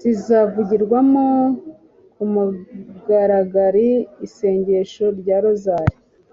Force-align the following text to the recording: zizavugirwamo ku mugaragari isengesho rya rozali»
zizavugirwamo 0.00 1.26
ku 2.12 2.22
mugaragari 2.32 3.90
isengesho 4.26 5.06
rya 5.20 5.36
rozali» 5.44 5.94